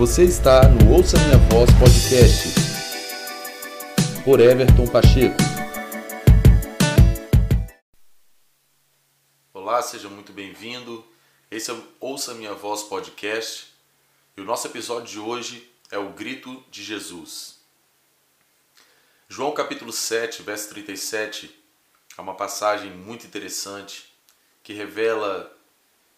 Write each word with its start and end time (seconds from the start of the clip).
Você 0.00 0.24
está 0.24 0.66
no 0.66 0.94
Ouça 0.94 1.18
Minha 1.18 1.36
Voz 1.50 1.68
Podcast 1.78 2.48
por 4.24 4.40
Everton 4.40 4.86
Pacheco. 4.86 5.36
Olá, 9.52 9.82
seja 9.82 10.08
muito 10.08 10.32
bem-vindo. 10.32 11.04
Esse 11.50 11.70
é 11.70 11.74
o 11.74 11.84
Ouça 12.00 12.32
Minha 12.32 12.54
Voz 12.54 12.82
Podcast 12.84 13.74
e 14.38 14.40
o 14.40 14.44
nosso 14.44 14.66
episódio 14.68 15.06
de 15.06 15.18
hoje 15.18 15.70
é 15.90 15.98
o 15.98 16.14
Grito 16.14 16.64
de 16.70 16.82
Jesus. 16.82 17.58
João 19.28 19.52
capítulo 19.52 19.92
7, 19.92 20.42
verso 20.42 20.70
37 20.70 21.54
é 22.16 22.20
uma 22.22 22.34
passagem 22.34 22.90
muito 22.90 23.26
interessante 23.26 24.10
que 24.62 24.72
revela, 24.72 25.54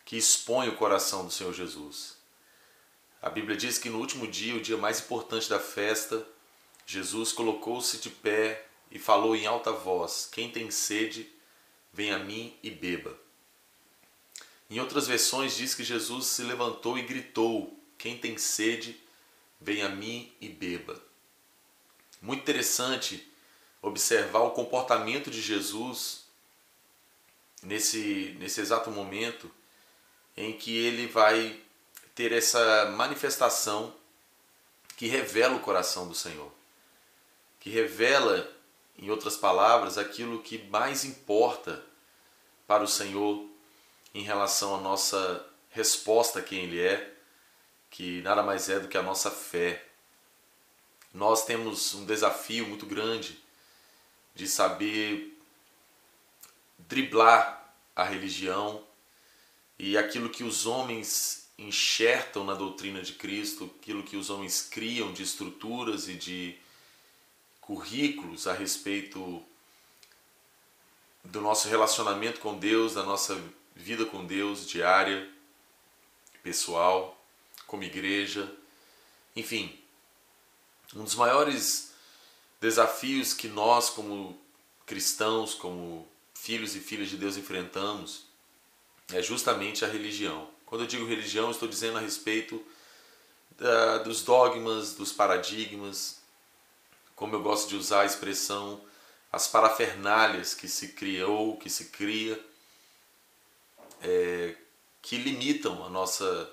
que 0.04 0.16
expõe 0.16 0.68
o 0.68 0.76
coração 0.76 1.24
do 1.24 1.32
Senhor 1.32 1.52
Jesus. 1.52 2.21
A 3.22 3.30
Bíblia 3.30 3.56
diz 3.56 3.78
que 3.78 3.88
no 3.88 4.00
último 4.00 4.26
dia, 4.26 4.56
o 4.56 4.60
dia 4.60 4.76
mais 4.76 4.98
importante 4.98 5.48
da 5.48 5.60
festa, 5.60 6.26
Jesus 6.84 7.32
colocou-se 7.32 7.98
de 7.98 8.10
pé 8.10 8.66
e 8.90 8.98
falou 8.98 9.36
em 9.36 9.46
alta 9.46 9.70
voz: 9.70 10.28
Quem 10.30 10.50
tem 10.50 10.72
sede, 10.72 11.30
vem 11.92 12.10
a 12.10 12.18
mim 12.18 12.58
e 12.64 12.70
beba. 12.70 13.16
Em 14.68 14.80
outras 14.80 15.06
versões 15.06 15.56
diz 15.56 15.72
que 15.72 15.84
Jesus 15.84 16.26
se 16.26 16.42
levantou 16.42 16.98
e 16.98 17.02
gritou: 17.02 17.80
Quem 17.96 18.18
tem 18.18 18.36
sede, 18.36 19.00
vem 19.60 19.82
a 19.82 19.88
mim 19.88 20.32
e 20.40 20.48
beba. 20.48 21.00
Muito 22.20 22.40
interessante 22.40 23.30
observar 23.80 24.40
o 24.40 24.50
comportamento 24.50 25.30
de 25.30 25.40
Jesus 25.40 26.24
nesse, 27.62 28.34
nesse 28.40 28.60
exato 28.60 28.90
momento 28.90 29.48
em 30.36 30.56
que 30.56 30.76
ele 30.76 31.06
vai 31.06 31.60
ter 32.14 32.32
essa 32.32 32.86
manifestação 32.86 33.94
que 34.96 35.06
revela 35.06 35.56
o 35.56 35.60
coração 35.60 36.06
do 36.06 36.14
Senhor, 36.14 36.52
que 37.58 37.70
revela, 37.70 38.50
em 38.98 39.10
outras 39.10 39.36
palavras, 39.36 39.98
aquilo 39.98 40.42
que 40.42 40.58
mais 40.68 41.04
importa 41.04 41.82
para 42.66 42.82
o 42.82 42.88
Senhor 42.88 43.48
em 44.14 44.22
relação 44.22 44.74
à 44.76 44.80
nossa 44.80 45.46
resposta 45.70 46.38
a 46.38 46.42
quem 46.42 46.64
Ele 46.64 46.80
é, 46.80 47.14
que 47.90 48.22
nada 48.22 48.42
mais 48.42 48.68
é 48.68 48.78
do 48.78 48.88
que 48.88 48.98
a 48.98 49.02
nossa 49.02 49.30
fé. 49.30 49.84
Nós 51.12 51.44
temos 51.44 51.94
um 51.94 52.06
desafio 52.06 52.66
muito 52.66 52.86
grande 52.86 53.38
de 54.34 54.46
saber 54.46 55.38
driblar 56.78 57.74
a 57.94 58.04
religião 58.04 58.84
e 59.78 59.96
aquilo 59.96 60.30
que 60.30 60.44
os 60.44 60.66
homens 60.66 61.41
enxertam 61.66 62.44
na 62.44 62.54
doutrina 62.54 63.02
de 63.02 63.12
Cristo 63.14 63.70
aquilo 63.80 64.02
que 64.02 64.16
os 64.16 64.30
homens 64.30 64.62
criam 64.62 65.12
de 65.12 65.22
estruturas 65.22 66.08
e 66.08 66.14
de 66.14 66.56
currículos 67.60 68.46
a 68.46 68.52
respeito 68.52 69.42
do 71.24 71.40
nosso 71.40 71.68
relacionamento 71.68 72.40
com 72.40 72.58
Deus, 72.58 72.94
da 72.94 73.02
nossa 73.02 73.40
vida 73.74 74.04
com 74.04 74.24
Deus 74.26 74.66
diária, 74.66 75.30
pessoal, 76.42 77.18
como 77.66 77.84
igreja, 77.84 78.52
enfim. 79.34 79.78
Um 80.94 81.04
dos 81.04 81.14
maiores 81.14 81.94
desafios 82.60 83.32
que 83.32 83.48
nós, 83.48 83.88
como 83.88 84.38
cristãos, 84.84 85.54
como 85.54 86.06
filhos 86.34 86.74
e 86.74 86.80
filhas 86.80 87.08
de 87.08 87.16
Deus, 87.16 87.36
enfrentamos 87.36 88.26
é 89.12 89.22
justamente 89.22 89.84
a 89.84 89.88
religião. 89.88 90.48
Quando 90.72 90.84
eu 90.84 90.88
digo 90.88 91.04
religião, 91.04 91.50
estou 91.50 91.68
dizendo 91.68 91.98
a 91.98 92.00
respeito 92.00 92.64
da, 93.58 93.98
dos 93.98 94.22
dogmas, 94.22 94.94
dos 94.94 95.12
paradigmas, 95.12 96.22
como 97.14 97.36
eu 97.36 97.42
gosto 97.42 97.68
de 97.68 97.76
usar 97.76 98.00
a 98.00 98.04
expressão, 98.06 98.82
as 99.30 99.46
parafernálias 99.46 100.54
que 100.54 100.66
se 100.66 100.94
criou, 100.94 101.58
que 101.58 101.68
se 101.68 101.90
cria, 101.90 102.42
é, 104.00 104.56
que 105.02 105.18
limitam 105.18 105.84
a 105.84 105.90
nossa 105.90 106.50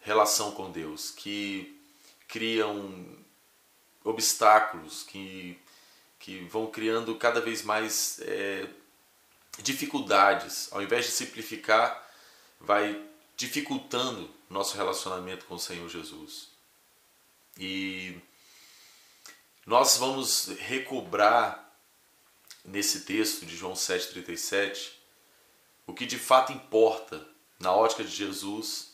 relação 0.00 0.50
com 0.52 0.70
Deus, 0.70 1.10
que 1.10 1.80
criam 2.28 3.16
obstáculos, 4.04 5.02
que, 5.02 5.58
que 6.18 6.40
vão 6.40 6.66
criando 6.66 7.16
cada 7.16 7.40
vez 7.40 7.62
mais 7.62 8.20
é, 8.20 8.68
dificuldades. 9.62 10.68
Ao 10.70 10.82
invés 10.82 11.06
de 11.06 11.12
simplificar, 11.12 12.06
vai 12.60 13.08
dificultando 13.40 14.28
nosso 14.50 14.76
relacionamento 14.76 15.46
com 15.46 15.54
o 15.54 15.58
Senhor 15.58 15.88
Jesus. 15.88 16.48
E 17.58 18.18
nós 19.64 19.96
vamos 19.96 20.48
recobrar 20.58 21.74
nesse 22.62 23.06
texto 23.06 23.46
de 23.46 23.56
João 23.56 23.72
7,37 23.72 24.90
o 25.86 25.94
que 25.94 26.04
de 26.04 26.18
fato 26.18 26.52
importa 26.52 27.26
na 27.58 27.72
ótica 27.72 28.04
de 28.04 28.10
Jesus, 28.10 28.92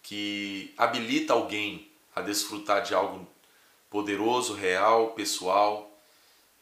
que 0.00 0.72
habilita 0.78 1.32
alguém 1.32 1.90
a 2.14 2.20
desfrutar 2.20 2.80
de 2.80 2.94
algo 2.94 3.28
poderoso, 3.90 4.54
real, 4.54 5.14
pessoal, 5.14 6.00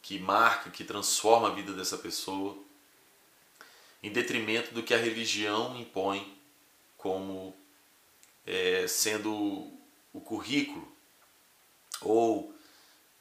que 0.01 0.17
marca, 0.17 0.71
que 0.71 0.83
transforma 0.83 1.49
a 1.49 1.53
vida 1.53 1.73
dessa 1.73 1.97
pessoa, 1.97 2.57
em 4.01 4.11
detrimento 4.11 4.73
do 4.73 4.81
que 4.81 4.95
a 4.95 4.97
religião 4.97 5.79
impõe 5.79 6.41
como 7.03 7.53
é, 8.47 8.87
sendo 8.87 9.29
o 10.13 10.21
currículo 10.21 10.89
ou 11.99 12.55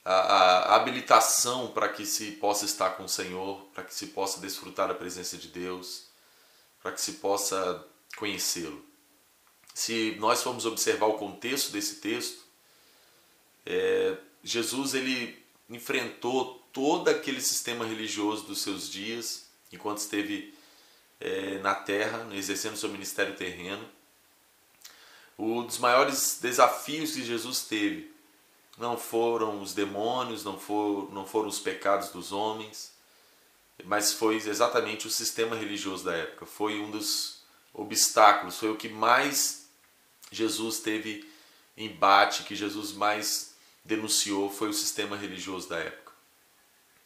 a, 0.05 0.13
a 0.13 0.77
habilitação 0.77 1.73
para 1.73 1.89
que 1.89 2.07
se 2.07 2.31
possa 2.33 2.65
estar 2.65 2.91
com 2.91 3.05
o 3.05 3.09
Senhor, 3.09 3.61
para 3.75 3.83
que 3.83 3.93
se 3.93 4.09
possa 4.09 4.41
desfrutar 4.41 4.87
da 4.87 4.95
presença 4.95 5.37
de 5.37 5.49
Deus, 5.49 6.05
para 6.81 6.93
que 6.93 7.01
se 7.01 7.15
possa 7.15 7.85
conhecê-lo. 8.17 8.85
Se 9.75 10.15
nós 10.21 10.45
formos 10.45 10.65
observar 10.65 11.07
o 11.07 11.19
contexto 11.19 11.73
desse 11.73 11.97
texto, 11.97 12.45
é, 13.67 14.17
Jesus 14.45 14.95
ele 14.95 15.45
enfrentou 15.69 16.63
todo 16.73 17.09
aquele 17.09 17.41
sistema 17.41 17.85
religioso 17.85 18.45
dos 18.45 18.63
seus 18.63 18.89
dias, 18.89 19.47
enquanto 19.73 19.99
esteve 19.99 20.55
é, 21.23 21.59
na 21.59 21.75
terra, 21.75 22.27
exercendo 22.33 22.77
seu 22.77 22.89
ministério 22.89 23.37
terreno. 23.37 23.89
Um 25.39 25.65
dos 25.65 25.79
maiores 25.79 26.39
desafios 26.43 27.13
que 27.13 27.25
Jesus 27.25 27.63
teve 27.63 28.13
não 28.77 28.99
foram 28.99 29.63
os 29.63 29.73
demônios, 29.73 30.45
não, 30.45 30.59
for, 30.59 31.13
não 31.13 31.25
foram 31.25 31.49
os 31.49 31.61
pecados 31.61 32.09
dos 32.09 32.33
homens, 32.33 32.93
mas 33.85 34.13
foi 34.13 34.37
exatamente 34.37 35.07
o 35.07 35.11
sistema 35.11 35.55
religioso 35.55 36.05
da 36.05 36.15
época. 36.15 36.45
Foi 36.45 36.81
um 36.81 36.91
dos 36.91 37.43
obstáculos, 37.73 38.59
foi 38.59 38.71
o 38.71 38.77
que 38.77 38.89
mais 38.89 39.69
Jesus 40.31 40.81
teve 40.81 41.31
embate, 41.77 42.43
que 42.43 42.57
Jesus 42.57 42.93
mais 42.93 43.55
denunciou, 43.85 44.51
foi 44.51 44.69
o 44.69 44.75
sistema 44.75 45.17
religioso 45.17 45.69
da 45.69 45.79
época. 45.79 46.13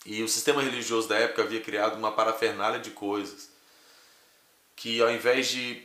E 0.04 0.22
o 0.22 0.28
sistema 0.28 0.62
religioso 0.62 1.08
da 1.08 1.18
época 1.18 1.42
havia 1.42 1.60
criado 1.60 1.96
uma 1.96 2.12
parafernália 2.12 2.80
de 2.80 2.90
coisas 2.90 3.55
que 4.76 5.00
ao 5.00 5.10
invés 5.10 5.48
de 5.48 5.82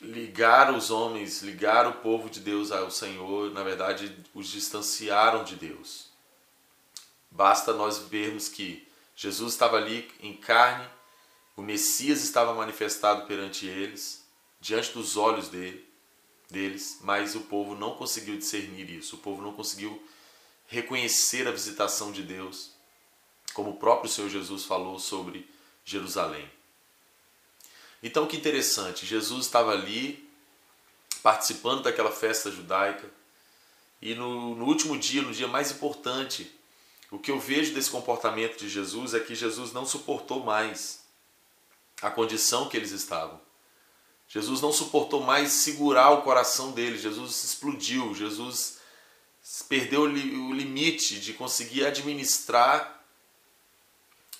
ligar 0.00 0.74
os 0.74 0.90
homens, 0.90 1.42
ligar 1.42 1.86
o 1.86 1.92
povo 1.92 2.28
de 2.28 2.40
Deus 2.40 2.72
ao 2.72 2.90
Senhor, 2.90 3.52
na 3.52 3.62
verdade 3.62 4.16
os 4.34 4.48
distanciaram 4.48 5.44
de 5.44 5.54
Deus. 5.54 6.10
Basta 7.30 7.72
nós 7.72 7.98
vermos 7.98 8.48
que 8.48 8.86
Jesus 9.14 9.52
estava 9.52 9.76
ali 9.76 10.10
em 10.20 10.34
carne, 10.34 10.88
o 11.56 11.62
Messias 11.62 12.24
estava 12.24 12.54
manifestado 12.54 13.26
perante 13.26 13.66
eles, 13.66 14.26
diante 14.60 14.92
dos 14.92 15.16
olhos 15.16 15.48
dele, 15.48 15.86
deles, 16.50 16.98
mas 17.02 17.34
o 17.34 17.42
povo 17.42 17.74
não 17.74 17.94
conseguiu 17.94 18.36
discernir 18.36 18.90
isso, 18.90 19.16
o 19.16 19.18
povo 19.18 19.42
não 19.42 19.52
conseguiu 19.52 20.02
reconhecer 20.66 21.46
a 21.46 21.52
visitação 21.52 22.10
de 22.10 22.22
Deus, 22.22 22.72
como 23.54 23.70
o 23.70 23.76
próprio 23.76 24.10
Senhor 24.10 24.30
Jesus 24.30 24.64
falou 24.64 24.98
sobre 24.98 25.48
Jerusalém. 25.84 26.50
Então 28.02 28.26
que 28.26 28.36
interessante, 28.36 29.06
Jesus 29.06 29.46
estava 29.46 29.72
ali 29.72 30.28
participando 31.22 31.82
daquela 31.82 32.10
festa 32.10 32.50
judaica. 32.50 33.08
E 34.00 34.14
no, 34.14 34.56
no 34.56 34.64
último 34.64 34.98
dia, 34.98 35.22
no 35.22 35.32
dia 35.32 35.46
mais 35.46 35.70
importante, 35.70 36.52
o 37.10 37.18
que 37.18 37.30
eu 37.30 37.38
vejo 37.38 37.72
desse 37.72 37.90
comportamento 37.90 38.58
de 38.58 38.68
Jesus 38.68 39.14
é 39.14 39.20
que 39.20 39.34
Jesus 39.34 39.72
não 39.72 39.86
suportou 39.86 40.42
mais 40.42 41.04
a 42.00 42.10
condição 42.10 42.68
que 42.68 42.76
eles 42.76 42.90
estavam. 42.90 43.40
Jesus 44.26 44.60
não 44.60 44.72
suportou 44.72 45.22
mais 45.22 45.52
segurar 45.52 46.10
o 46.10 46.22
coração 46.22 46.72
deles, 46.72 47.02
Jesus 47.02 47.44
explodiu, 47.44 48.14
Jesus 48.14 48.78
perdeu 49.68 50.02
o 50.02 50.52
limite 50.52 51.20
de 51.20 51.34
conseguir 51.34 51.84
administrar 51.84 53.04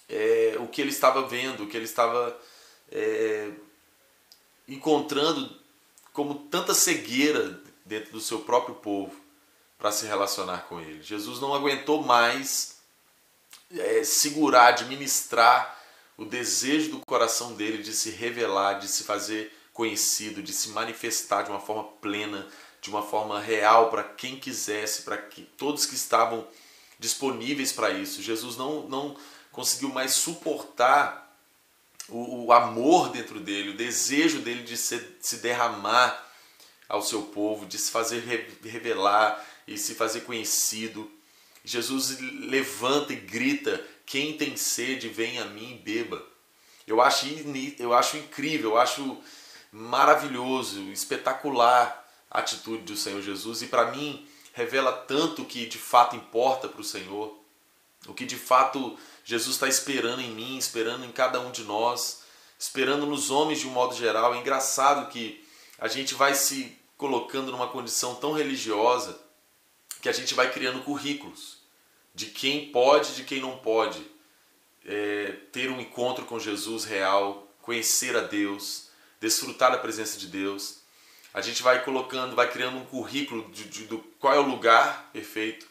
é, 0.08 0.56
o 0.58 0.67
que 0.67 0.81
ele 0.81 0.91
estava 0.91 1.29
vendo, 1.29 1.65
o 1.65 1.67
que 1.67 1.76
ele 1.76 1.85
estava 1.85 2.37
é, 2.93 3.50
encontrando 4.69 5.56
como 6.12 6.35
tanta 6.35 6.75
cegueira 6.75 7.61
dentro 7.85 8.12
do 8.12 8.21
seu 8.21 8.41
próprio 8.41 8.75
povo 8.77 9.15
para 9.79 9.91
se 9.91 10.06
relacionar 10.06 10.67
com 10.69 10.81
ele. 10.81 11.03
Jesus 11.03 11.41
não 11.41 11.55
aguentou 11.55 12.03
mais 12.03 12.77
é, 13.77 14.05
segurar, 14.05 14.69
administrar 14.69 15.81
o 16.17 16.25
desejo 16.25 16.93
do 16.93 16.99
coração 17.00 17.55
dele 17.55 17.83
de 17.83 17.93
se 17.93 18.11
revelar, 18.11 18.75
de 18.75 18.87
se 18.87 19.03
fazer 19.03 19.53
conhecido, 19.73 20.43
de 20.43 20.53
se 20.53 20.69
manifestar 20.69 21.43
de 21.43 21.50
uma 21.50 21.59
forma 21.59 21.85
plena, 22.00 22.47
de 22.81 22.91
uma 22.91 23.03
forma 23.03 23.41
real 23.41 23.91
para 23.91 24.05
quem 24.05 24.39
quisesse, 24.39 25.03
para 25.03 25.17
que 25.17 25.43
todos 25.43 25.87
que 25.87 25.94
estavam 25.94 26.47
disponíveis 26.99 27.73
para 27.73 27.91
isso. 27.91 28.23
Jesus 28.23 28.56
não, 28.56 28.83
não 28.89 29.17
conseguiu 29.50 29.89
mais 29.89 30.12
suportar 30.12 31.31
o, 32.12 32.47
o, 32.47 32.53
amor 32.53 33.11
dentro 33.11 33.41
dele, 33.41 33.70
o 33.70 33.76
desejo 33.76 34.41
dele 34.41 34.62
de 34.62 34.76
se, 34.76 35.00
se 35.20 35.38
derramar 35.38 36.31
ao 36.88 37.03
seu 37.03 37.23
povo, 37.23 37.67
de 37.67 37.79
se 37.79 37.91
fazer 37.91 38.20
revelar 38.62 39.44
e 39.67 39.79
se 39.79 39.94
fazer 39.94 40.20
conhecido. 40.23 41.11
Jesus 41.64 42.19
levanta 42.20 43.12
e 43.12 43.17
grita: 43.17 43.85
Quem 44.05 44.37
tem 44.37 44.56
sede, 44.56 45.09
vem 45.09 45.38
a 45.38 45.47
mim 45.47 45.73
e 45.73 45.79
beba. 45.79 46.25
Eu 46.87 47.00
acho, 47.00 47.26
eu 47.79 47.94
acho 47.94 48.17
incrível, 48.17 48.73
eu 48.73 48.79
acho 48.79 49.19
maravilhoso, 49.70 50.82
espetacular 50.93 52.03
a 52.31 52.41
atitude 52.41 52.82
do 52.82 52.97
Senhor 52.97 53.23
Jesus 53.23 53.62
e 53.62 53.67
para 53.67 53.91
mim 53.93 54.26
revela 54.53 54.93
tanto 54.93 55.44
que 55.44 55.67
de 55.67 55.79
fato 55.79 56.17
importa 56.17 56.69
para 56.69 56.81
o 56.81 56.85
Senhor, 56.85 57.42
o 58.07 58.15
que 58.15 58.25
de 58.25 58.37
fato 58.37 58.99
Jesus 59.25 59.57
está 59.57 59.69
esperando 59.69 60.21
em 60.21 60.31
mim, 60.31 60.59
esperando 60.59 61.05
em 61.05 61.13
cada 61.13 61.41
um 61.41 61.51
de 61.51 61.63
nós, 61.63 62.23
esperando 62.59 63.07
nos 63.07 63.31
homens 63.31 63.61
de 63.61 63.67
um 63.67 63.71
modo 63.71 63.95
geral. 63.95 64.35
É 64.35 64.39
engraçado 64.39 65.11
que 65.11 65.45
a 65.79 65.89
gente 65.89 66.15
vai 66.15 66.35
se 66.35 66.77
colocando 66.97 67.51
numa 67.51 67.69
condição 67.69 68.15
tão 68.15 68.33
religiosa 68.33 69.21
que 70.01 70.09
a 70.09 70.13
gente 70.13 70.35
vai 70.35 70.53
criando 70.53 70.83
currículos 70.83 71.59
de 72.15 72.27
quem 72.27 72.71
pode, 72.71 73.15
de 73.15 73.25
quem 73.25 73.41
não 73.41 73.59
pode 73.59 74.05
é, 74.85 75.37
ter 75.53 75.71
um 75.71 75.81
encontro 75.81 76.25
com 76.25 76.39
Jesus 76.39 76.85
real, 76.85 77.49
conhecer 77.63 78.17
a 78.17 78.21
Deus, 78.21 78.89
desfrutar 79.21 79.71
da 79.71 79.79
presença 79.79 80.19
de 80.19 80.27
Deus. 80.27 80.81
A 81.33 81.41
gente 81.41 81.63
vai 81.63 81.83
colocando, 81.85 82.37
vai 82.37 82.51
criando 82.51 82.77
um 82.77 82.85
currículo 82.85 83.51
de, 83.51 83.65
de, 83.65 83.87
de 83.87 83.97
qual 84.19 84.35
é 84.35 84.39
o 84.39 84.49
lugar 84.49 85.11
perfeito, 85.13 85.67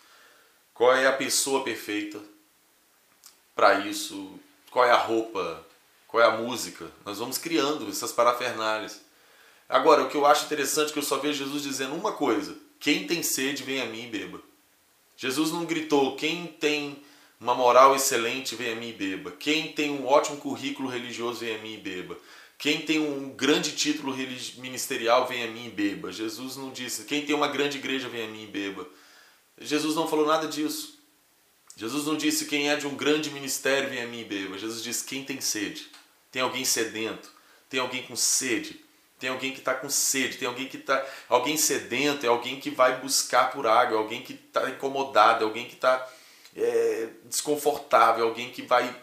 qual 0.81 0.95
é 0.95 1.05
a 1.05 1.13
pessoa 1.13 1.63
perfeita 1.63 2.19
para 3.53 3.81
isso, 3.81 4.33
qual 4.71 4.83
é 4.83 4.89
a 4.89 4.97
roupa, 4.97 5.63
qual 6.07 6.23
é 6.23 6.25
a 6.25 6.37
música. 6.37 6.91
Nós 7.05 7.19
vamos 7.19 7.37
criando 7.37 7.87
essas 7.87 8.11
parafernálias. 8.11 8.99
Agora, 9.69 10.01
o 10.01 10.09
que 10.09 10.17
eu 10.17 10.25
acho 10.25 10.45
interessante 10.45 10.89
é 10.89 10.93
que 10.93 10.97
eu 10.97 11.03
só 11.03 11.19
vejo 11.19 11.45
Jesus 11.45 11.61
dizendo 11.61 11.93
uma 11.93 12.13
coisa: 12.13 12.57
quem 12.79 13.05
tem 13.05 13.21
sede, 13.21 13.61
vem 13.61 13.79
a 13.79 13.85
mim 13.85 14.05
e 14.05 14.07
beba. 14.07 14.41
Jesus 15.15 15.51
não 15.51 15.65
gritou: 15.65 16.15
quem 16.15 16.47
tem 16.47 17.03
uma 17.39 17.53
moral 17.53 17.95
excelente, 17.95 18.55
vem 18.55 18.73
a 18.73 18.75
mim 18.75 18.89
e 18.89 18.93
beba. 18.93 19.29
Quem 19.29 19.73
tem 19.73 19.91
um 19.91 20.07
ótimo 20.07 20.37
currículo 20.37 20.89
religioso, 20.89 21.41
vem 21.41 21.57
a 21.57 21.59
mim 21.59 21.75
e 21.75 21.77
beba. 21.77 22.17
Quem 22.57 22.81
tem 22.81 22.97
um 22.97 23.29
grande 23.29 23.73
título 23.73 24.15
ministerial, 24.57 25.27
vem 25.27 25.43
a 25.43 25.47
mim 25.47 25.67
e 25.67 25.69
beba. 25.69 26.11
Jesus 26.11 26.57
não 26.57 26.71
disse: 26.71 27.05
quem 27.05 27.23
tem 27.23 27.35
uma 27.35 27.49
grande 27.49 27.77
igreja, 27.77 28.09
vem 28.09 28.25
a 28.25 28.27
mim 28.27 28.45
e 28.45 28.47
beba. 28.47 28.89
Jesus 29.61 29.95
não 29.95 30.07
falou 30.07 30.25
nada 30.25 30.47
disso. 30.47 30.99
Jesus 31.75 32.05
não 32.05 32.17
disse: 32.17 32.45
quem 32.45 32.69
é 32.69 32.75
de 32.75 32.87
um 32.87 32.95
grande 32.95 33.29
ministério, 33.29 33.89
vem 33.89 34.01
a 34.01 34.07
mim 34.07 34.21
e 34.21 34.25
beba. 34.25 34.57
Jesus 34.57 34.83
disse: 34.83 35.03
quem 35.03 35.23
tem 35.23 35.39
sede. 35.39 35.87
Tem 36.31 36.41
alguém 36.41 36.65
sedento. 36.65 37.29
Tem 37.69 37.79
alguém 37.79 38.03
com 38.03 38.15
sede 38.15 38.83
tem 39.21 39.29
alguém 39.29 39.53
que 39.53 39.59
está 39.59 39.75
com 39.75 39.87
sede, 39.87 40.37
tem 40.37 40.47
alguém 40.47 40.67
que 40.67 40.77
está. 40.77 41.05
Alguém 41.29 41.55
sedento, 41.55 42.25
é 42.25 42.29
alguém 42.29 42.59
que 42.59 42.71
vai 42.71 42.99
buscar 42.99 43.51
por 43.51 43.67
água, 43.67 43.95
é 43.95 43.99
alguém 43.99 44.23
que 44.23 44.33
está 44.33 44.67
incomodado, 44.67 45.43
é 45.43 45.47
alguém 45.47 45.67
que 45.67 45.75
está 45.75 46.09
é, 46.57 47.09
desconfortável, 47.25 48.25
é 48.25 48.27
alguém 48.27 48.49
que 48.49 48.63
vai 48.63 48.93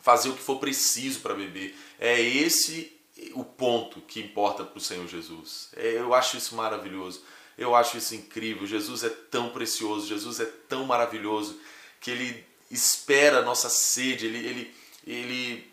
fazer 0.00 0.30
o 0.30 0.32
que 0.32 0.42
for 0.42 0.58
preciso 0.58 1.20
para 1.20 1.34
beber. 1.34 1.76
É 2.00 2.18
esse 2.18 2.98
o 3.34 3.44
ponto 3.44 4.00
que 4.00 4.20
importa 4.20 4.64
para 4.64 4.78
o 4.78 4.80
Senhor 4.80 5.06
Jesus. 5.06 5.68
É, 5.76 5.98
eu 5.98 6.14
acho 6.14 6.38
isso 6.38 6.54
maravilhoso. 6.56 7.22
Eu 7.56 7.74
acho 7.74 7.98
isso 7.98 8.14
incrível. 8.14 8.66
Jesus 8.66 9.04
é 9.04 9.08
tão 9.08 9.50
precioso, 9.50 10.06
Jesus 10.06 10.40
é 10.40 10.46
tão 10.46 10.86
maravilhoso 10.86 11.60
que 12.00 12.10
ele 12.10 12.44
espera 12.70 13.38
a 13.38 13.42
nossa 13.42 13.68
sede, 13.68 14.26
ele, 14.26 14.38
ele, 14.38 14.74
ele 15.06 15.72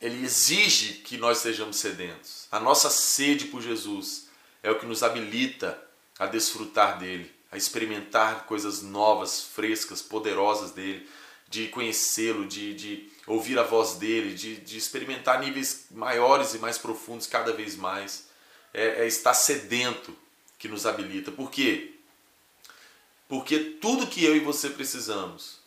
ele 0.00 0.24
exige 0.24 0.94
que 0.94 1.16
nós 1.16 1.38
sejamos 1.38 1.76
sedentos. 1.76 2.46
A 2.52 2.60
nossa 2.60 2.88
sede 2.88 3.46
por 3.46 3.60
Jesus 3.60 4.28
é 4.62 4.70
o 4.70 4.78
que 4.78 4.86
nos 4.86 5.02
habilita 5.02 5.80
a 6.18 6.26
desfrutar 6.26 6.98
dele, 6.98 7.32
a 7.50 7.56
experimentar 7.56 8.44
coisas 8.46 8.82
novas, 8.82 9.42
frescas, 9.42 10.00
poderosas 10.00 10.70
dele, 10.70 11.08
de 11.48 11.68
conhecê-lo, 11.68 12.46
de, 12.46 12.74
de 12.74 13.10
ouvir 13.26 13.58
a 13.58 13.62
voz 13.62 13.94
dele, 13.94 14.34
de, 14.34 14.56
de 14.56 14.76
experimentar 14.76 15.40
níveis 15.40 15.86
maiores 15.90 16.54
e 16.54 16.58
mais 16.58 16.78
profundos 16.78 17.26
cada 17.26 17.52
vez 17.52 17.74
mais. 17.74 18.28
É, 18.72 19.02
é 19.02 19.06
estar 19.06 19.34
sedento 19.34 20.14
que 20.58 20.68
nos 20.68 20.86
habilita. 20.86 21.30
Por 21.30 21.50
quê? 21.50 21.94
Porque 23.28 23.58
tudo 23.58 24.06
que 24.06 24.24
eu 24.24 24.36
e 24.36 24.40
você 24.40 24.70
precisamos 24.70 25.58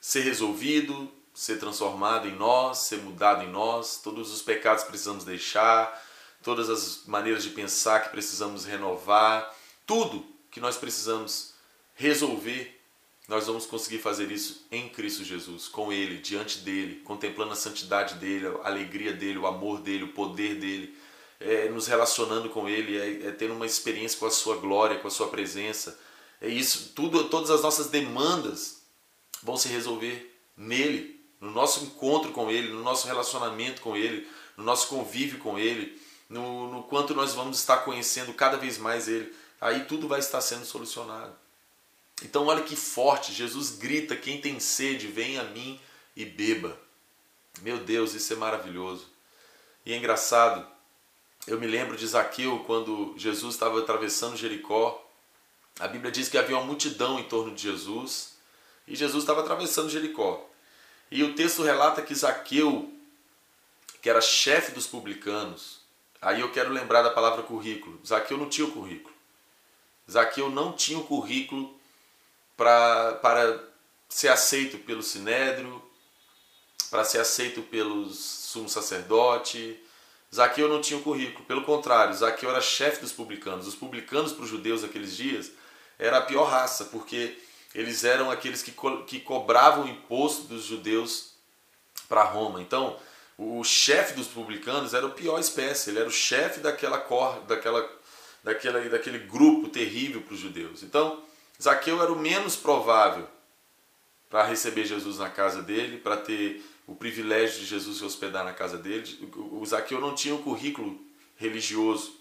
ser 0.00 0.22
resolvido, 0.22 1.10
ser 1.34 1.58
transformado 1.58 2.28
em 2.28 2.34
nós, 2.34 2.78
ser 2.78 2.98
mudado 2.98 3.44
em 3.44 3.50
nós, 3.50 4.00
todos 4.02 4.32
os 4.32 4.42
pecados 4.42 4.84
precisamos 4.84 5.24
deixar, 5.24 6.02
todas 6.42 6.68
as 6.68 7.04
maneiras 7.06 7.42
de 7.42 7.50
pensar 7.50 8.00
que 8.00 8.10
precisamos 8.10 8.64
renovar, 8.64 9.54
tudo 9.86 10.26
que 10.50 10.60
nós 10.60 10.76
precisamos 10.76 11.54
resolver, 11.94 12.80
nós 13.28 13.46
vamos 13.46 13.64
conseguir 13.64 13.98
fazer 13.98 14.30
isso 14.30 14.66
em 14.70 14.88
Cristo 14.88 15.24
Jesus, 15.24 15.68
com 15.68 15.92
Ele, 15.92 16.18
diante 16.18 16.58
dele, 16.58 16.96
contemplando 17.04 17.52
a 17.52 17.56
santidade 17.56 18.16
dele, 18.16 18.46
a 18.62 18.68
alegria 18.68 19.12
dele, 19.12 19.38
o 19.38 19.46
amor 19.46 19.80
dele, 19.80 20.04
o 20.04 20.12
poder 20.12 20.56
dele, 20.56 20.96
é, 21.44 21.68
nos 21.68 21.86
relacionando 21.86 22.48
com 22.48 22.68
Ele, 22.68 22.96
é, 22.96 23.28
é 23.28 23.30
tendo 23.32 23.54
uma 23.54 23.66
experiência 23.66 24.18
com 24.18 24.26
a 24.26 24.30
Sua 24.30 24.56
glória, 24.56 24.98
com 24.98 25.08
a 25.08 25.10
Sua 25.10 25.28
presença. 25.28 25.98
É 26.40 26.48
isso, 26.48 26.92
tudo, 26.94 27.24
todas 27.28 27.50
as 27.50 27.62
nossas 27.62 27.88
demandas 27.88 28.82
vão 29.42 29.56
se 29.56 29.68
resolver 29.68 30.34
nele, 30.56 31.20
no 31.40 31.50
nosso 31.50 31.84
encontro 31.84 32.32
com 32.32 32.50
Ele, 32.50 32.68
no 32.68 32.82
nosso 32.82 33.06
relacionamento 33.06 33.80
com 33.80 33.96
Ele, 33.96 34.28
no 34.56 34.64
nosso 34.64 34.88
convívio 34.88 35.38
com 35.38 35.58
Ele, 35.58 36.00
no, 36.28 36.70
no 36.70 36.82
quanto 36.84 37.14
nós 37.14 37.34
vamos 37.34 37.58
estar 37.58 37.78
conhecendo 37.78 38.32
cada 38.34 38.56
vez 38.56 38.78
mais 38.78 39.08
Ele, 39.08 39.34
aí 39.60 39.84
tudo 39.84 40.08
vai 40.08 40.20
estar 40.20 40.40
sendo 40.40 40.64
solucionado. 40.64 41.34
Então, 42.24 42.46
olha 42.46 42.62
que 42.62 42.76
forte, 42.76 43.32
Jesus 43.32 43.70
grita: 43.70 44.16
quem 44.16 44.40
tem 44.40 44.60
sede, 44.60 45.08
vem 45.08 45.38
a 45.38 45.44
mim 45.44 45.80
e 46.16 46.24
beba. 46.24 46.78
Meu 47.60 47.78
Deus, 47.78 48.14
isso 48.14 48.32
é 48.32 48.36
maravilhoso. 48.36 49.06
E 49.84 49.92
é 49.92 49.96
engraçado, 49.96 50.66
eu 51.46 51.58
me 51.58 51.66
lembro 51.66 51.96
de 51.96 52.06
Zaqueu 52.06 52.60
quando 52.66 53.14
Jesus 53.16 53.54
estava 53.54 53.78
atravessando 53.80 54.36
Jericó. 54.36 55.04
A 55.80 55.88
Bíblia 55.88 56.12
diz 56.12 56.28
que 56.28 56.38
havia 56.38 56.56
uma 56.56 56.64
multidão 56.64 57.18
em 57.18 57.24
torno 57.24 57.54
de 57.54 57.62
Jesus 57.62 58.36
e 58.86 58.94
Jesus 58.94 59.24
estava 59.24 59.40
atravessando 59.40 59.90
Jericó. 59.90 60.48
E 61.10 61.22
o 61.22 61.34
texto 61.34 61.62
relata 61.62 62.00
que 62.00 62.14
Zaqueu, 62.14 62.92
que 64.00 64.08
era 64.08 64.20
chefe 64.20 64.72
dos 64.72 64.86
publicanos, 64.86 65.80
aí 66.20 66.40
eu 66.40 66.52
quero 66.52 66.70
lembrar 66.70 67.02
da 67.02 67.10
palavra 67.10 67.42
currículo. 67.42 68.00
Zaqueu 68.06 68.38
não 68.38 68.48
tinha 68.48 68.66
o 68.66 68.72
currículo. 68.72 69.14
Zaqueu 70.10 70.48
não 70.48 70.72
tinha 70.72 70.98
o 70.98 71.04
currículo 71.04 71.74
pra, 72.56 73.14
para 73.14 73.62
ser 74.08 74.28
aceito 74.28 74.78
pelo 74.78 75.02
sinédrio, 75.02 75.82
para 76.90 77.04
ser 77.04 77.18
aceito 77.18 77.62
pelos 77.62 78.18
sumo 78.18 78.68
sacerdote. 78.68 79.80
Zaqueu 80.34 80.68
não 80.68 80.80
tinha 80.80 80.98
o 80.98 81.02
currículo. 81.02 81.44
Pelo 81.44 81.62
contrário, 81.62 82.14
Zaqueu 82.14 82.50
era 82.50 82.60
chefe 82.60 83.00
dos 83.00 83.12
publicanos. 83.12 83.66
Os 83.66 83.74
publicanos 83.74 84.32
para 84.32 84.44
os 84.44 84.50
judeus 84.50 84.82
daqueles 84.82 85.14
dias 85.14 85.52
era 85.98 86.18
a 86.18 86.22
pior 86.22 86.44
raça, 86.44 86.86
porque 86.86 87.38
eles 87.74 88.02
eram 88.04 88.30
aqueles 88.30 88.62
que, 88.62 88.72
co 88.72 89.04
que 89.04 89.20
cobravam 89.20 89.84
o 89.84 89.88
imposto 89.88 90.44
dos 90.44 90.64
judeus 90.64 91.32
para 92.08 92.24
Roma. 92.24 92.62
Então, 92.62 92.98
o 93.36 93.62
chefe 93.62 94.14
dos 94.14 94.26
publicanos 94.26 94.94
era 94.94 95.06
o 95.06 95.12
pior 95.12 95.38
espécie, 95.38 95.90
ele 95.90 95.98
era 95.98 96.08
o 96.08 96.12
chefe 96.12 96.60
daquela 96.60 96.98
cor, 96.98 97.40
daquela, 97.40 97.88
daquela, 98.42 98.80
daquele 98.88 99.18
grupo 99.18 99.68
terrível 99.68 100.22
para 100.22 100.34
os 100.34 100.40
judeus. 100.40 100.82
Então, 100.82 101.22
Zaqueu 101.60 102.02
era 102.02 102.12
o 102.12 102.18
menos 102.18 102.56
provável 102.56 103.28
para 104.28 104.44
receber 104.44 104.84
Jesus 104.84 105.18
na 105.18 105.28
casa 105.28 105.62
dele, 105.62 105.98
para 105.98 106.16
ter 106.16 106.64
o 106.92 106.94
privilégio 106.94 107.60
de 107.60 107.64
Jesus 107.64 107.98
se 107.98 108.04
hospedar 108.04 108.44
na 108.44 108.52
casa 108.52 108.76
dele. 108.76 109.30
O 109.50 109.64
Zaqueu 109.64 109.98
não 109.98 110.14
tinha 110.14 110.34
um 110.34 110.42
currículo 110.42 111.00
religioso 111.36 112.14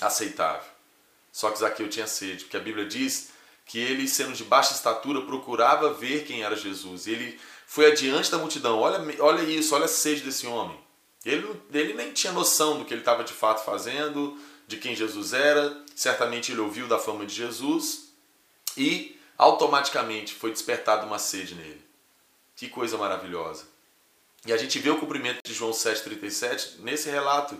aceitável. 0.00 0.70
Só 1.30 1.50
que 1.50 1.58
Zaqueu 1.58 1.86
tinha 1.88 2.06
sede, 2.06 2.44
porque 2.44 2.56
a 2.56 2.60
Bíblia 2.60 2.86
diz 2.86 3.30
que 3.66 3.78
ele, 3.78 4.08
sendo 4.08 4.32
de 4.32 4.42
baixa 4.42 4.72
estatura, 4.72 5.20
procurava 5.20 5.92
ver 5.92 6.24
quem 6.24 6.42
era 6.42 6.56
Jesus. 6.56 7.06
Ele 7.06 7.38
foi 7.66 7.90
adiante 7.90 8.30
da 8.30 8.38
multidão. 8.38 8.78
Olha, 8.78 8.98
olha 9.20 9.42
isso, 9.42 9.74
olha 9.74 9.84
a 9.84 9.88
sede 9.88 10.22
desse 10.22 10.46
homem. 10.46 10.78
Ele, 11.24 11.46
ele 11.72 11.92
nem 11.92 12.12
tinha 12.12 12.32
noção 12.32 12.78
do 12.78 12.86
que 12.86 12.94
ele 12.94 13.02
estava 13.02 13.22
de 13.22 13.34
fato 13.34 13.64
fazendo, 13.64 14.38
de 14.66 14.78
quem 14.78 14.96
Jesus 14.96 15.34
era, 15.34 15.84
certamente 15.94 16.52
ele 16.52 16.60
ouviu 16.60 16.86
da 16.88 16.98
fama 16.98 17.26
de 17.26 17.34
Jesus 17.34 18.14
e 18.78 19.20
automaticamente 19.36 20.32
foi 20.32 20.50
despertada 20.50 21.04
uma 21.04 21.18
sede 21.18 21.54
nele. 21.54 21.84
Que 22.56 22.68
coisa 22.68 22.96
maravilhosa. 22.96 23.73
E 24.46 24.52
a 24.52 24.56
gente 24.56 24.78
vê 24.78 24.90
o 24.90 24.98
cumprimento 24.98 25.40
de 25.44 25.54
João 25.54 25.72
7,37 25.72 26.80
nesse 26.80 27.08
relato 27.08 27.58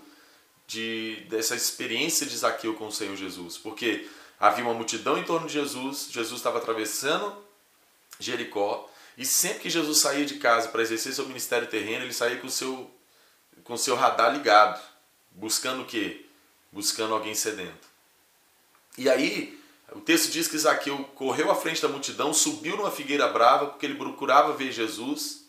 de, 0.66 1.24
dessa 1.28 1.54
experiência 1.54 2.26
de 2.26 2.36
Zaqueu 2.36 2.74
com 2.74 2.88
o 2.88 2.92
Senhor 2.92 3.16
Jesus. 3.16 3.56
Porque 3.56 4.08
havia 4.38 4.64
uma 4.64 4.74
multidão 4.74 5.16
em 5.16 5.24
torno 5.24 5.46
de 5.46 5.54
Jesus, 5.54 6.08
Jesus 6.10 6.40
estava 6.40 6.58
atravessando 6.58 7.42
Jericó, 8.18 8.90
e 9.16 9.24
sempre 9.24 9.60
que 9.60 9.70
Jesus 9.70 9.98
saía 9.98 10.24
de 10.24 10.34
casa 10.36 10.68
para 10.68 10.82
exercer 10.82 11.12
seu 11.12 11.26
ministério 11.26 11.68
terreno, 11.68 12.04
ele 12.04 12.12
saía 12.12 12.38
com 12.38 12.48
o 12.48 12.50
seu, 12.50 12.90
com 13.62 13.74
o 13.74 13.78
seu 13.78 13.94
radar 13.94 14.32
ligado, 14.32 14.80
buscando 15.30 15.82
o 15.82 15.86
quê? 15.86 16.26
Buscando 16.72 17.14
alguém 17.14 17.34
sedento. 17.34 17.88
E 18.98 19.08
aí, 19.08 19.58
o 19.92 20.00
texto 20.00 20.30
diz 20.30 20.48
que 20.48 20.58
Zaqueu 20.58 21.04
correu 21.14 21.50
à 21.50 21.54
frente 21.54 21.80
da 21.80 21.88
multidão, 21.88 22.34
subiu 22.34 22.76
numa 22.76 22.90
figueira 22.90 23.28
brava, 23.28 23.66
porque 23.66 23.86
ele 23.86 23.94
procurava 23.94 24.52
ver 24.52 24.72
Jesus. 24.72 25.43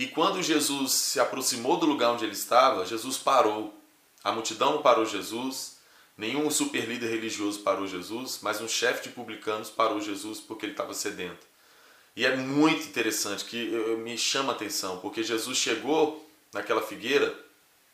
E 0.00 0.06
quando 0.06 0.42
Jesus 0.42 0.92
se 0.92 1.20
aproximou 1.20 1.76
do 1.76 1.84
lugar 1.84 2.12
onde 2.12 2.24
ele 2.24 2.32
estava, 2.32 2.86
Jesus 2.86 3.18
parou. 3.18 3.78
A 4.24 4.32
multidão 4.32 4.80
parou 4.80 5.04
Jesus, 5.04 5.76
nenhum 6.16 6.50
super 6.50 6.88
líder 6.88 7.10
religioso 7.10 7.58
parou 7.58 7.86
Jesus, 7.86 8.38
mas 8.40 8.62
um 8.62 8.66
chefe 8.66 9.02
de 9.02 9.14
publicanos 9.14 9.68
parou 9.68 10.00
Jesus 10.00 10.40
porque 10.40 10.64
ele 10.64 10.72
estava 10.72 10.94
sedento. 10.94 11.46
E 12.16 12.24
é 12.24 12.34
muito 12.34 12.88
interessante 12.88 13.44
que 13.44 13.66
me 13.98 14.16
chama 14.16 14.54
a 14.54 14.56
atenção, 14.56 14.96
porque 15.00 15.22
Jesus 15.22 15.58
chegou 15.58 16.26
naquela 16.50 16.80
figueira 16.80 17.38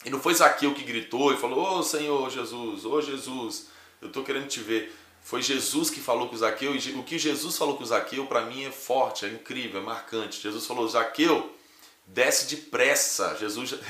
e 0.05 0.09
não 0.09 0.21
foi 0.21 0.33
Zaqueu 0.33 0.75
que 0.75 0.85
gritou 0.85 1.33
e 1.33 1.37
falou: 1.37 1.59
Ô 1.59 1.79
oh, 1.79 1.83
Senhor 1.83 2.31
Jesus, 2.31 2.85
ô 2.85 2.93
oh, 2.93 3.03
Jesus, 3.03 3.67
eu 4.01 4.07
estou 4.07 4.23
querendo 4.23 4.47
te 4.47 4.61
ver. 4.61 4.95
Foi 5.25 5.43
Jesus 5.43 5.91
que 5.91 5.99
falou 5.99 6.29
com 6.29 6.37
Zaqueu 6.37 6.77
e 6.77 6.79
o 6.93 7.03
que 7.03 7.19
Jesus 7.19 7.57
falou 7.57 7.77
com 7.77 7.85
Zaqueu 7.85 8.29
para 8.29 8.43
mim 8.43 8.63
é 8.63 8.71
forte, 8.71 9.25
é 9.25 9.29
incrível, 9.29 9.81
é 9.81 9.85
marcante. 9.85 10.41
Jesus 10.41 10.65
falou: 10.67 10.87
Zaqueu, 10.87 11.56
desce 12.07 12.55
depressa. 12.55 13.37
Jesus 13.39 13.75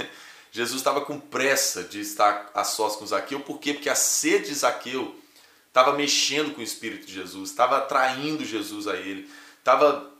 Jesus 0.57 0.81
estava 0.81 1.03
com 1.03 1.21
pressa 1.21 1.85
de 1.85 2.01
estar 2.01 2.51
a 2.55 2.65
sós 2.65 2.97
com 2.97 3.07
Zaqueu, 3.07 3.41
por 3.41 3.59
quê? 3.59 3.75
Porque 3.75 3.91
a 3.91 3.95
sede 3.95 4.47
de 4.47 4.55
Zaqueu 4.55 5.15
estava 5.69 5.93
mexendo 5.93 6.55
com 6.55 6.63
o 6.63 6.65
Espírito 6.65 7.07
de 7.07 7.13
Jesus, 7.13 7.51
estava 7.51 7.77
atraindo 7.77 8.43
Jesus 8.43 8.89
a 8.89 8.97
ele, 8.97 9.29
estava 9.59 10.11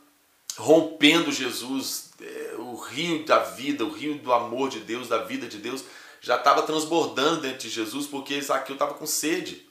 rompendo 0.55 1.31
Jesus, 1.31 2.11
é, 2.21 2.55
o 2.59 2.75
rio 2.75 3.25
da 3.25 3.39
vida, 3.39 3.83
o 3.83 3.91
rio 3.91 4.19
do 4.19 4.31
amor 4.31 4.69
de 4.69 4.79
Deus, 4.79 5.07
da 5.07 5.23
vida 5.23 5.47
de 5.47 5.57
Deus, 5.57 5.83
já 6.21 6.35
estava 6.35 6.61
transbordando 6.61 7.41
dentro 7.41 7.59
de 7.59 7.69
Jesus 7.69 8.05
porque 8.05 8.39
Zaqueu 8.39 8.73
estava 8.73 8.93
com 8.93 9.07
sede. 9.07 9.67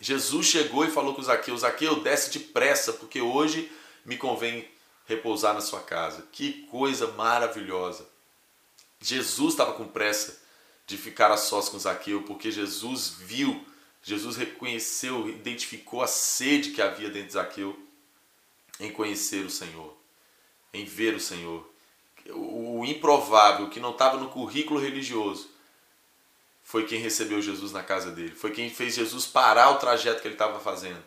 Jesus 0.00 0.46
chegou 0.46 0.84
e 0.84 0.90
falou 0.90 1.14
com 1.14 1.22
Zaqueu: 1.22 1.56
Zaqueu, 1.56 2.00
desce 2.00 2.30
depressa, 2.38 2.92
porque 2.92 3.22
hoje 3.22 3.72
me 4.04 4.18
convém 4.18 4.68
repousar 5.06 5.54
na 5.54 5.60
sua 5.60 5.80
casa. 5.80 6.26
Que 6.32 6.64
coisa 6.66 7.08
maravilhosa! 7.12 8.08
Jesus 9.00 9.52
estava 9.52 9.72
com 9.72 9.86
pressa 9.86 10.42
de 10.86 10.96
ficar 10.96 11.30
a 11.30 11.36
sós 11.36 11.68
com 11.68 11.78
Zaqueu, 11.78 12.22
porque 12.22 12.50
Jesus 12.50 13.16
viu, 13.18 13.64
Jesus 14.02 14.36
reconheceu, 14.36 15.28
identificou 15.28 16.02
a 16.02 16.06
sede 16.06 16.70
que 16.70 16.82
havia 16.82 17.10
dentro 17.10 17.28
de 17.28 17.32
Zaqueu 17.34 17.78
em 18.80 18.90
conhecer 18.90 19.44
o 19.44 19.50
Senhor 19.50 19.94
em 20.74 20.84
ver 20.84 21.14
o 21.14 21.20
Senhor. 21.20 21.66
O 22.30 22.84
improvável, 22.84 23.70
que 23.70 23.80
não 23.80 23.92
estava 23.92 24.18
no 24.18 24.28
currículo 24.28 24.80
religioso, 24.80 25.48
foi 26.62 26.84
quem 26.84 27.00
recebeu 27.00 27.40
Jesus 27.40 27.70
na 27.70 27.82
casa 27.82 28.10
dele. 28.10 28.34
Foi 28.34 28.50
quem 28.50 28.68
fez 28.68 28.94
Jesus 28.94 29.24
parar 29.24 29.70
o 29.70 29.78
trajeto 29.78 30.20
que 30.20 30.26
ele 30.26 30.34
estava 30.34 30.58
fazendo 30.58 31.02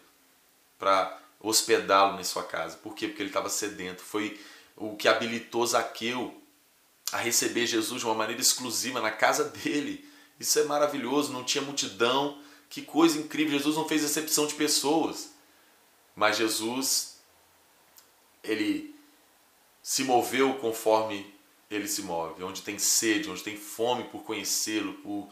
para 0.79 1.19
hospedá-lo 1.39 2.19
em 2.19 2.23
sua 2.23 2.43
casa. 2.43 2.77
Por 2.77 2.95
quê? 2.95 3.07
Porque 3.07 3.21
ele 3.21 3.29
estava 3.29 3.49
sedento. 3.49 4.01
Foi 4.01 4.39
o 4.75 4.95
que 4.95 5.07
habilitou 5.07 5.65
Zaqueu 5.65 6.41
a 7.11 7.17
receber 7.17 7.65
Jesus 7.65 8.01
de 8.01 8.05
uma 8.05 8.15
maneira 8.15 8.41
exclusiva 8.41 9.01
na 9.01 9.11
casa 9.11 9.43
dele. 9.45 10.07
Isso 10.39 10.59
é 10.59 10.63
maravilhoso, 10.63 11.31
não 11.31 11.43
tinha 11.43 11.63
multidão. 11.63 12.41
Que 12.69 12.81
coisa 12.81 13.17
incrível! 13.17 13.57
Jesus 13.57 13.75
não 13.75 13.87
fez 13.87 14.03
exceção 14.03 14.45
de 14.45 14.55
pessoas. 14.55 15.31
Mas 16.15 16.37
Jesus, 16.37 17.17
ele 18.43 18.95
se 19.81 20.03
moveu 20.03 20.55
conforme 20.55 21.33
ele 21.69 21.87
se 21.87 22.01
move, 22.01 22.43
onde 22.43 22.61
tem 22.61 22.79
sede, 22.79 23.29
onde 23.29 23.43
tem 23.43 23.57
fome 23.57 24.05
por 24.05 24.23
conhecê-lo, 24.23 24.93
por 24.95 25.29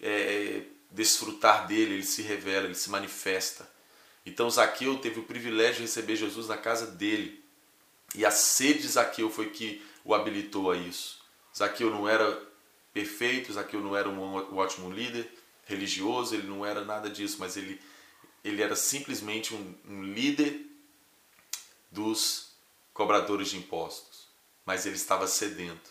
é, 0.00 0.62
desfrutar 0.90 1.66
dele, 1.66 1.94
ele 1.94 2.02
se 2.04 2.22
revela, 2.22 2.66
ele 2.66 2.74
se 2.74 2.90
manifesta. 2.90 3.68
Então 4.26 4.50
Zaqueu 4.50 4.98
teve 4.98 5.20
o 5.20 5.22
privilégio 5.22 5.76
de 5.76 5.82
receber 5.82 6.16
Jesus 6.16 6.48
na 6.48 6.58
casa 6.58 6.88
dele. 6.88 7.42
E 8.14 8.26
a 8.26 8.30
sede 8.32 8.80
de 8.80 8.88
Zaqueu 8.88 9.30
foi 9.30 9.50
que 9.50 9.80
o 10.04 10.12
habilitou 10.12 10.70
a 10.70 10.76
isso. 10.76 11.24
Zaqueu 11.56 11.90
não 11.90 12.08
era 12.08 12.42
perfeito, 12.92 13.52
Zaqueu 13.52 13.80
não 13.80 13.96
era 13.96 14.08
um 14.08 14.56
ótimo 14.56 14.90
líder 14.90 15.30
religioso, 15.64 16.34
ele 16.34 16.46
não 16.46 16.66
era 16.66 16.84
nada 16.84 17.08
disso, 17.08 17.36
mas 17.38 17.56
ele, 17.56 17.80
ele 18.44 18.62
era 18.62 18.74
simplesmente 18.74 19.54
um, 19.54 19.74
um 19.84 20.02
líder 20.02 20.66
dos 21.90 22.50
cobradores 22.92 23.48
de 23.48 23.58
impostos, 23.58 24.28
mas 24.64 24.86
ele 24.86 24.96
estava 24.96 25.26
sedento. 25.26 25.90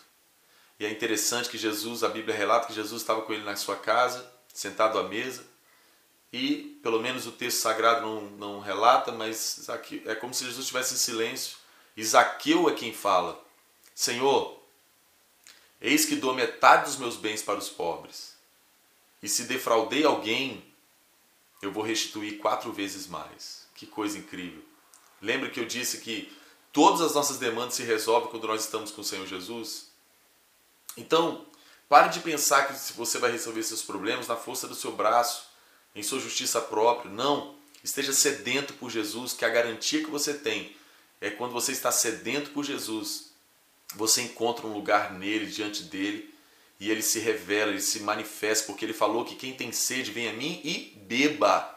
E 0.78 0.84
é 0.84 0.90
interessante 0.90 1.48
que 1.48 1.56
Jesus, 1.56 2.02
a 2.02 2.08
Bíblia 2.08 2.34
relata 2.34 2.66
que 2.66 2.74
Jesus 2.74 3.02
estava 3.02 3.22
com 3.22 3.32
ele 3.32 3.44
na 3.44 3.56
sua 3.56 3.76
casa, 3.76 4.30
sentado 4.52 4.98
à 4.98 5.08
mesa, 5.08 5.46
e 6.32 6.78
pelo 6.82 7.00
menos 7.00 7.26
o 7.26 7.32
texto 7.32 7.60
sagrado 7.60 8.02
não, 8.02 8.20
não 8.30 8.60
relata, 8.60 9.12
mas 9.12 9.68
é 10.04 10.14
como 10.14 10.34
se 10.34 10.44
Jesus 10.44 10.64
estivesse 10.64 10.94
em 10.94 10.98
silêncio. 10.98 11.56
E 11.96 12.04
Zaqueu 12.04 12.68
é 12.68 12.74
quem 12.74 12.92
fala: 12.92 13.42
Senhor, 13.94 14.60
eis 15.80 16.04
que 16.04 16.16
dou 16.16 16.34
metade 16.34 16.84
dos 16.84 16.98
meus 16.98 17.16
bens 17.16 17.42
para 17.42 17.58
os 17.58 17.68
pobres, 17.68 18.36
e 19.22 19.28
se 19.28 19.44
defraudei 19.44 20.04
alguém, 20.04 20.64
eu 21.62 21.72
vou 21.72 21.82
restituir 21.82 22.38
quatro 22.38 22.72
vezes 22.72 23.06
mais. 23.06 23.66
Que 23.74 23.86
coisa 23.86 24.18
incrível! 24.18 24.62
Lembra 25.20 25.50
que 25.50 25.60
eu 25.60 25.64
disse 25.64 25.98
que 25.98 26.30
Todas 26.76 27.00
as 27.00 27.14
nossas 27.14 27.38
demandas 27.38 27.72
se 27.72 27.82
resolvem 27.84 28.30
quando 28.30 28.46
nós 28.46 28.60
estamos 28.60 28.90
com 28.90 29.00
o 29.00 29.04
Senhor 29.04 29.26
Jesus. 29.26 29.86
Então, 30.94 31.46
pare 31.88 32.10
de 32.10 32.20
pensar 32.20 32.68
que 32.68 32.92
você 32.92 33.18
vai 33.18 33.30
resolver 33.30 33.62
seus 33.62 33.80
problemas 33.80 34.28
na 34.28 34.36
força 34.36 34.68
do 34.68 34.74
seu 34.74 34.92
braço, 34.92 35.46
em 35.96 36.02
sua 36.02 36.20
justiça 36.20 36.60
própria. 36.60 37.10
Não. 37.10 37.56
Esteja 37.82 38.12
sedento 38.12 38.74
por 38.74 38.90
Jesus, 38.90 39.32
que 39.32 39.44
a 39.44 39.48
garantia 39.48 40.04
que 40.04 40.10
você 40.10 40.34
tem 40.34 40.76
é 41.20 41.30
quando 41.30 41.52
você 41.52 41.72
está 41.72 41.90
sedento 41.90 42.50
por 42.50 42.64
Jesus, 42.64 43.32
você 43.96 44.22
encontra 44.22 44.66
um 44.66 44.72
lugar 44.72 45.12
nele, 45.12 45.46
diante 45.46 45.82
dele, 45.82 46.32
e 46.78 46.90
ele 46.90 47.02
se 47.02 47.18
revela, 47.18 47.72
ele 47.72 47.80
se 47.80 48.00
manifesta, 48.00 48.66
porque 48.66 48.84
ele 48.84 48.92
falou 48.92 49.24
que 49.24 49.34
quem 49.34 49.54
tem 49.54 49.72
sede 49.72 50.12
vem 50.12 50.28
a 50.28 50.32
mim 50.32 50.60
e 50.62 50.96
beba. 51.08 51.74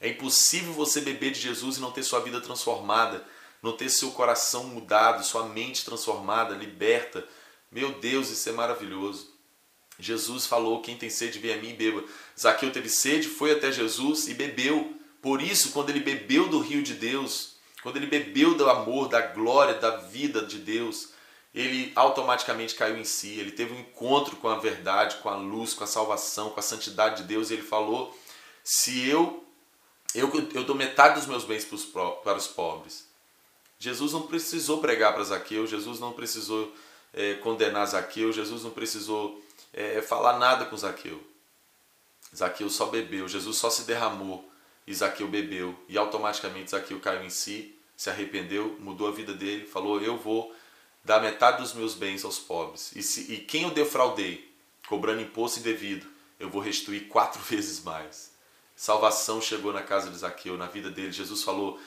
É 0.00 0.08
impossível 0.08 0.72
você 0.72 1.00
beber 1.00 1.30
de 1.30 1.40
Jesus 1.40 1.76
e 1.78 1.80
não 1.80 1.92
ter 1.92 2.02
sua 2.02 2.20
vida 2.20 2.40
transformada 2.40 3.24
não 3.62 3.76
ter 3.76 3.88
seu 3.88 4.10
coração 4.12 4.64
mudado, 4.64 5.24
sua 5.24 5.46
mente 5.46 5.84
transformada, 5.84 6.54
liberta. 6.54 7.26
Meu 7.70 7.92
Deus, 7.92 8.30
isso 8.30 8.48
é 8.48 8.52
maravilhoso. 8.52 9.28
Jesus 10.00 10.46
falou: 10.46 10.80
Quem 10.80 10.96
tem 10.96 11.10
sede, 11.10 11.38
vem 11.38 11.54
a 11.54 11.56
mim 11.56 11.70
e 11.70 11.74
beba. 11.74 12.04
Zaqueu 12.38 12.72
teve 12.72 12.88
sede, 12.88 13.28
foi 13.28 13.52
até 13.52 13.70
Jesus 13.70 14.28
e 14.28 14.34
bebeu. 14.34 14.94
Por 15.20 15.42
isso, 15.42 15.72
quando 15.72 15.90
ele 15.90 16.00
bebeu 16.00 16.48
do 16.48 16.60
rio 16.60 16.82
de 16.82 16.94
Deus, 16.94 17.56
quando 17.82 17.96
ele 17.96 18.06
bebeu 18.06 18.54
do 18.54 18.68
amor, 18.68 19.08
da 19.08 19.20
glória, 19.20 19.74
da 19.74 19.96
vida 19.96 20.42
de 20.42 20.58
Deus, 20.58 21.10
ele 21.54 21.92
automaticamente 21.94 22.74
caiu 22.74 22.96
em 22.96 23.04
si. 23.04 23.38
Ele 23.38 23.50
teve 23.50 23.74
um 23.74 23.80
encontro 23.80 24.36
com 24.36 24.48
a 24.48 24.58
verdade, 24.58 25.16
com 25.16 25.28
a 25.28 25.36
luz, 25.36 25.74
com 25.74 25.84
a 25.84 25.86
salvação, 25.86 26.50
com 26.50 26.60
a 26.60 26.62
santidade 26.62 27.22
de 27.22 27.28
Deus. 27.28 27.50
E 27.50 27.54
ele 27.54 27.62
falou: 27.62 28.16
Se 28.64 29.06
eu, 29.08 29.44
eu, 30.14 30.30
eu 30.54 30.64
dou 30.64 30.76
metade 30.76 31.16
dos 31.16 31.26
meus 31.26 31.44
bens 31.44 31.64
para 31.64 32.36
os 32.36 32.46
pobres, 32.46 33.08
Jesus 33.78 34.12
não 34.12 34.22
precisou 34.22 34.78
pregar 34.78 35.14
para 35.14 35.24
Zaqueu, 35.24 35.66
Jesus 35.66 35.98
não 35.98 36.12
precisou 36.12 36.72
é, 37.14 37.34
condenar 37.34 37.86
Zaqueu, 37.86 38.32
Jesus 38.32 38.62
não 38.62 38.70
precisou 38.70 39.42
é, 39.72 40.00
falar 40.02 40.38
nada 40.38 40.64
com 40.64 40.76
Zaqueu. 40.76 41.22
Zaqueu 42.34 42.70
só 42.70 42.86
bebeu, 42.86 43.28
Jesus 43.28 43.56
só 43.56 43.70
se 43.70 43.82
derramou 43.82 44.48
e 44.86 44.94
Zaqueu 44.94 45.28
bebeu. 45.28 45.78
E 45.88 45.98
automaticamente 45.98 46.70
Zaqueu 46.70 47.00
caiu 47.00 47.24
em 47.24 47.30
si, 47.30 47.76
se 47.96 48.08
arrependeu, 48.08 48.76
mudou 48.80 49.08
a 49.08 49.12
vida 49.12 49.34
dele, 49.34 49.66
falou: 49.66 50.00
Eu 50.00 50.16
vou 50.16 50.54
dar 51.04 51.20
metade 51.20 51.62
dos 51.62 51.74
meus 51.74 51.94
bens 51.94 52.24
aos 52.24 52.38
pobres. 52.38 52.92
E, 52.94 53.02
se, 53.02 53.32
e 53.32 53.38
quem 53.38 53.62
eu 53.62 53.70
defraudei, 53.70 54.52
cobrando 54.88 55.22
imposto 55.22 55.60
indevido, 55.60 56.06
eu 56.38 56.48
vou 56.48 56.62
restituir 56.62 57.08
quatro 57.08 57.40
vezes 57.44 57.82
mais. 57.82 58.30
Salvação 58.76 59.42
chegou 59.42 59.72
na 59.72 59.82
casa 59.82 60.10
de 60.10 60.16
Zaqueu, 60.16 60.56
na 60.56 60.66
vida 60.66 60.90
dele. 60.90 61.12
Jesus 61.12 61.42
falou: 61.42 61.78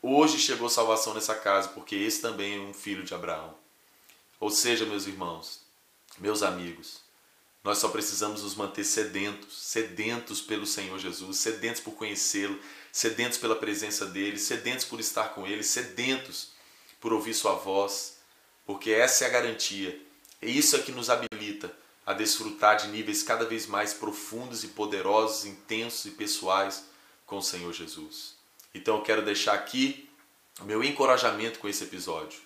Hoje 0.00 0.38
chegou 0.38 0.68
salvação 0.68 1.14
nessa 1.14 1.34
casa, 1.34 1.68
porque 1.68 1.96
esse 1.96 2.20
também 2.20 2.56
é 2.56 2.60
um 2.60 2.72
filho 2.72 3.02
de 3.02 3.14
Abraão. 3.14 3.54
Ou 4.38 4.50
seja, 4.50 4.84
meus 4.84 5.06
irmãos, 5.06 5.62
meus 6.18 6.42
amigos, 6.42 7.00
Nós 7.66 7.78
só 7.78 7.88
precisamos 7.88 8.44
nos 8.44 8.54
manter 8.54 8.84
sedentos, 8.84 9.60
sedentos 9.60 10.40
pelo 10.40 10.64
Senhor 10.64 10.96
Jesus, 11.00 11.38
sedentos 11.38 11.80
por 11.80 11.94
conhecê-lo, 11.94 12.60
sedentos 12.92 13.38
pela 13.38 13.56
presença 13.56 14.06
dele, 14.06 14.38
sedentos 14.38 14.84
por 14.84 15.00
estar 15.00 15.30
com 15.30 15.44
ele, 15.44 15.64
sedentos 15.64 16.50
por 17.00 17.12
ouvir 17.12 17.34
sua 17.34 17.54
voz, 17.54 18.18
porque 18.64 18.92
essa 18.92 19.24
é 19.24 19.26
a 19.26 19.30
garantia. 19.30 20.00
E 20.40 20.56
isso 20.56 20.76
é 20.76 20.78
que 20.78 20.92
nos 20.92 21.10
habilita 21.10 21.76
a 22.06 22.12
desfrutar 22.12 22.76
de 22.76 22.86
níveis 22.86 23.24
cada 23.24 23.44
vez 23.44 23.66
mais 23.66 23.92
profundos 23.92 24.62
e 24.62 24.68
poderosos, 24.68 25.44
intensos 25.44 26.04
e 26.04 26.10
pessoais 26.12 26.84
com 27.26 27.38
o 27.38 27.42
Senhor 27.42 27.72
Jesus. 27.72 28.36
Então 28.72 28.98
eu 28.98 29.02
quero 29.02 29.24
deixar 29.24 29.54
aqui 29.54 30.08
o 30.60 30.64
meu 30.66 30.84
encorajamento 30.84 31.58
com 31.58 31.68
esse 31.68 31.82
episódio. 31.82 32.38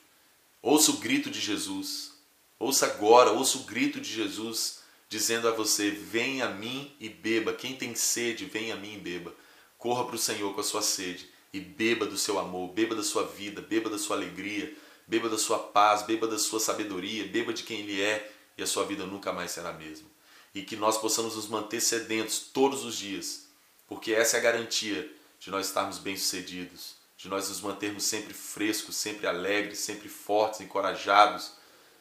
Ouça 0.63 0.91
o 0.93 0.97
grito 0.97 1.31
de 1.31 1.41
Jesus. 1.41 2.13
Ouça 2.59 2.87
agora, 2.87 3.33
ouça 3.33 3.59
o 3.59 3.65
grito 3.65 4.01
de 4.01 4.11
Jesus 4.11 4.80
dizendo 5.11 5.47
a 5.49 5.51
você: 5.51 5.91
Venha 5.91 6.47
a 6.47 6.51
mim 6.51 6.97
e 6.99 7.11
beba. 7.11 7.53
Quem 7.53 7.77
tem 7.77 7.95
sede, 7.95 8.47
venha 8.47 8.75
a 8.75 8.79
mim 8.79 8.95
e 8.95 8.99
beba. 8.99 9.35
Corra 9.77 10.07
para 10.07 10.15
o 10.15 10.19
Senhor 10.19 10.55
com 10.55 10.61
a 10.61 10.65
sua 10.65 10.81
sede 10.81 11.29
e 11.53 11.61
beba 11.61 12.07
do 12.07 12.17
seu 12.17 12.39
amor, 12.39 12.73
beba 12.73 12.95
da 12.95 13.03
sua 13.03 13.27
vida, 13.27 13.61
beba 13.61 13.91
da 13.91 13.99
sua 13.99 14.17
alegria, 14.17 14.75
beba 15.07 15.29
da 15.29 15.37
sua 15.37 15.59
paz, 15.59 16.03
beba 16.03 16.29
da 16.29 16.39
sua 16.39 16.61
sabedoria, 16.61 17.27
beba 17.27 17.53
de 17.53 17.65
quem 17.65 17.81
Ele 17.81 18.01
é 18.01 18.33
e 18.57 18.63
a 18.63 18.67
sua 18.67 18.85
vida 18.85 19.05
nunca 19.05 19.33
mais 19.33 19.51
será 19.51 19.71
a 19.71 19.75
mesma. 19.75 20.09
E 20.55 20.63
que 20.63 20.77
nós 20.77 20.97
possamos 20.97 21.35
nos 21.35 21.49
manter 21.49 21.81
sedentos 21.81 22.39
todos 22.39 22.85
os 22.85 22.97
dias, 22.97 23.47
porque 23.89 24.13
essa 24.13 24.37
é 24.37 24.41
a 24.41 24.43
garantia 24.43 25.11
de 25.41 25.51
nós 25.51 25.67
estarmos 25.67 25.99
bem-sucedidos, 25.99 26.95
de 27.17 27.29
nós 27.29 27.49
nos 27.49 27.61
mantermos 27.61 28.05
sempre 28.05 28.33
frescos, 28.33 28.97
sempre 28.97 29.27
alegres, 29.27 29.79
sempre 29.79 30.09
fortes, 30.09 30.61
encorajados, 30.61 31.53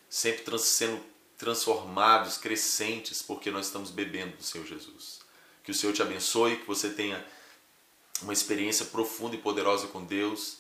sempre 0.09 0.57
sendo 0.59 1.01
transformados, 1.39 2.37
crescentes, 2.37 3.21
porque 3.21 3.49
nós 3.49 3.67
estamos 3.67 3.89
bebendo 3.89 4.35
do 4.35 4.43
Senhor 4.43 4.67
Jesus. 4.67 5.21
Que 5.63 5.71
o 5.71 5.73
Senhor 5.73 5.93
te 5.93 6.01
abençoe, 6.01 6.57
que 6.57 6.67
você 6.67 6.89
tenha 6.89 7.25
uma 8.21 8.33
experiência 8.33 8.85
profunda 8.85 9.35
e 9.35 9.39
poderosa 9.39 9.87
com 9.87 10.03
Deus 10.03 10.57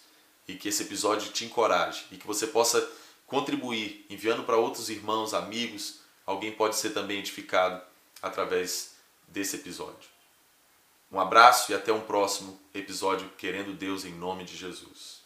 e 0.47 0.55
que 0.55 0.69
esse 0.69 0.83
episódio 0.83 1.31
te 1.33 1.43
encoraje 1.43 2.05
e 2.11 2.17
que 2.17 2.25
você 2.25 2.47
possa 2.47 2.89
contribuir 3.27 4.05
enviando 4.09 4.43
para 4.43 4.55
outros 4.55 4.89
irmãos, 4.89 5.33
amigos. 5.33 5.99
Alguém 6.25 6.53
pode 6.53 6.77
ser 6.77 6.91
também 6.91 7.19
edificado 7.19 7.81
através 8.21 8.95
desse 9.27 9.57
episódio. 9.57 10.09
Um 11.11 11.19
abraço 11.19 11.71
e 11.71 11.75
até 11.75 11.91
um 11.91 12.01
próximo 12.01 12.57
episódio, 12.73 13.29
querendo 13.37 13.73
Deus 13.73 14.05
em 14.05 14.13
nome 14.13 14.45
de 14.45 14.55
Jesus. 14.55 15.18